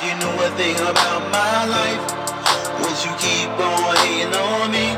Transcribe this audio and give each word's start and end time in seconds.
thing 0.00 0.76
about 0.76 1.20
my 1.30 1.66
life? 1.66 2.00
Would 2.80 2.96
you 3.04 3.12
keep 3.20 3.50
on 3.60 3.96
hating 3.96 4.32
on 4.32 4.70
me? 4.72 4.96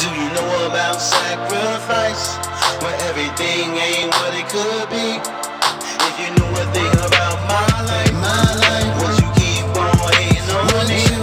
Do 0.00 0.08
you 0.08 0.28
know 0.32 0.66
about 0.68 0.96
sacrifice? 1.00 2.36
Where 2.80 2.96
everything 3.10 3.76
ain't 3.76 4.08
what 4.16 4.32
it 4.32 4.48
could 4.48 4.88
be. 4.88 5.20
If 5.20 6.14
you 6.20 6.28
knew 6.32 6.48
a 6.48 6.64
thing 6.72 6.92
about 7.04 7.36
my 7.44 7.68
life, 7.84 8.12
My 8.14 8.56
life. 8.56 8.88
would 9.04 9.16
you 9.20 9.28
keep 9.36 9.66
on 9.76 10.12
hating 10.16 10.48
on 10.48 10.88
me? 10.88 11.02
you 11.04 11.20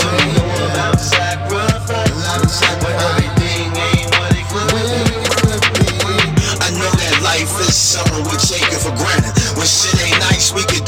Do 0.00 0.08
you 0.16 0.32
know 0.40 0.72
about 0.72 0.98
sacrifice? 0.98 2.62
A 2.64 2.80
Where 2.84 2.96
everything 3.12 3.76
ain't 3.76 4.08
what 4.16 4.32
it 4.32 4.46
could 4.48 4.72
be. 4.72 4.96
could. 6.00 6.64
I 6.64 6.70
know 6.80 6.90
that 6.96 7.20
life 7.22 7.60
is 7.60 7.76
something 7.76 8.24
we 8.24 8.36
take 8.40 8.72
it 8.72 8.80
for 8.80 8.94
granted. 8.96 9.36
When 9.56 9.66
shit 9.68 10.00
ain't 10.00 10.20
nice, 10.20 10.52
we 10.54 10.64
get 10.64 10.85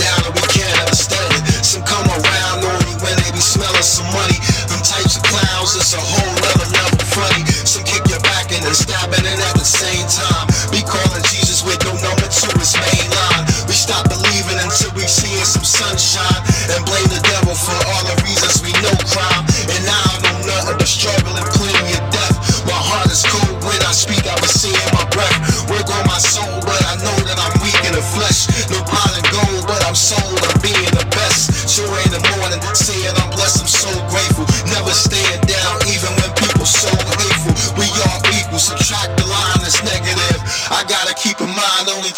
smelling 3.83 4.09
some 4.09 4.11
money. 4.11 4.39
Them 4.67 4.83
types 4.83 5.17
of 5.17 5.23
clowns, 5.23 5.77
it's 5.77 5.95
a 5.95 6.03
whole 6.03 6.39
other 6.51 6.69
level 6.75 7.05
funny. 7.15 7.43
Some 7.67 7.85
kick 7.85 8.03
your 8.11 8.21
back 8.21 8.51
and 8.51 8.63
then 8.65 8.75
stabbing 8.75 9.23
it 9.23 9.39
at 9.39 9.55
the 9.55 9.67
same 9.67 10.07
time. 10.11 10.47
Be 10.71 10.83
calling 10.83 11.23
Jesus 11.31 11.63
with 11.63 11.79
no 11.85 11.95
number 12.03 12.27
to 12.27 12.49
his 12.59 12.75
main 12.75 13.07
line. 13.11 13.45
We 13.67 13.75
stop 13.75 14.09
believing 14.09 14.59
until 14.59 14.91
we 14.95 15.07
seeing 15.07 15.45
some 15.47 15.65
sunshine 15.67 16.43
and 16.75 16.81
blame 16.87 17.09
the 17.11 17.23
devil 17.23 17.55
for 17.55 17.79
all 17.95 18.03
the 18.07 18.17
reasons 18.27 18.63
we 18.63 18.73
know 18.83 18.95
crime. 19.07 19.45
And 19.71 19.83
now 19.87 20.03
I 20.03 20.17
know 20.27 20.37
nothing 20.47 20.79
but 20.79 20.89
struggle 20.89 21.35
and 21.35 21.49
plenty 21.55 21.93
of 21.95 22.05
death. 22.11 22.37
My 22.67 22.79
heart 22.79 23.11
is 23.11 23.23
cold 23.27 23.63
when 23.63 23.81
I 23.87 23.93
speak, 23.95 24.27
I 24.27 24.35
be 24.41 24.49
seeing 24.51 24.98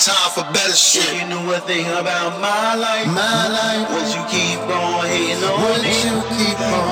time 0.00 0.30
for 0.32 0.44
better 0.52 0.72
shit. 0.72 1.04
you 1.14 1.28
knew 1.28 1.52
a 1.52 1.60
thing 1.60 1.84
about 1.84 2.40
my 2.40 2.74
life, 2.74 3.06
My 3.06 3.48
life. 3.48 3.84
would 3.92 4.08
you 4.08 4.24
keep 4.32 4.58
on 4.60 5.06
hating 5.06 5.44
on 5.44 5.82
me? 5.82 5.92
you 5.92 6.16
keep 6.36 6.60
on 6.60 6.89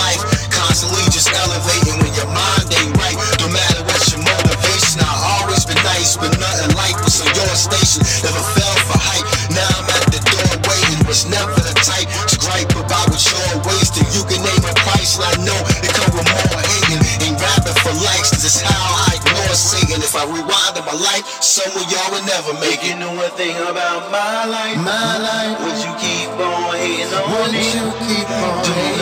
life 0.00 0.22
constantly 0.50 1.04
just 1.12 1.28
elevating. 1.32 1.96
When 2.00 2.12
your 2.16 2.30
mind 2.32 2.66
ain't 2.80 2.94
right, 2.96 3.18
no 3.44 3.48
matter 3.52 3.82
what 3.84 4.00
your 4.10 4.22
motivation. 4.24 5.00
I 5.04 5.12
always 5.40 5.64
been 5.68 5.80
nice, 5.84 6.16
but 6.16 6.32
nothing 6.40 6.72
like 6.76 6.96
what's 7.00 7.20
on 7.20 7.30
your 7.36 7.52
station. 7.54 8.00
Never 8.24 8.42
fell 8.56 8.76
for 8.88 8.98
hype. 8.98 9.26
Now 9.52 9.68
I'm 9.78 9.88
at 9.88 10.06
the 10.14 10.20
door 10.32 10.52
waiting. 10.68 11.00
Was 11.10 11.26
never 11.26 11.54
the 11.58 11.74
type 11.82 12.06
to 12.30 12.36
gripe 12.38 12.70
about 12.78 13.10
what 13.10 13.18
you're 13.18 13.58
wasting. 13.66 14.06
You 14.14 14.22
can 14.30 14.40
name 14.46 14.62
a 14.62 14.74
price, 14.86 15.18
and 15.18 15.26
I 15.26 15.34
know 15.42 15.58
it 15.82 15.90
come 15.90 16.10
with 16.14 16.28
more 16.28 16.60
hating. 16.62 17.00
Ain't 17.26 17.38
rapping 17.40 17.76
for 17.82 17.94
likes, 18.06 18.30
this 18.30 18.46
is 18.46 18.62
how 18.62 18.78
I 19.10 19.18
ignore 19.18 19.54
Satan. 19.58 19.98
If 20.06 20.14
I 20.14 20.22
rewind 20.30 20.74
in 20.78 20.84
my 20.86 20.94
life, 20.94 21.26
some 21.42 21.66
of 21.74 21.82
y'all 21.90 22.08
would 22.14 22.26
never 22.30 22.54
make 22.62 22.78
If 22.78 22.86
you 22.86 22.94
it. 22.94 23.02
knew 23.02 23.14
a 23.26 23.28
thing 23.34 23.56
about 23.66 24.06
my 24.14 24.46
life, 24.46 24.78
My 24.78 25.18
life. 25.18 25.58
would 25.66 25.78
you 25.82 25.92
keep 25.98 26.30
on 26.38 26.78
hating 26.78 27.10
on 27.10 27.26
Would 27.26 27.58
you 27.58 27.86
keep 28.06 28.30
on 28.30 28.99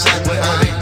somewhere. 0.00 0.79